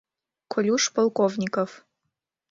[0.51, 1.69] Колюш Полковников.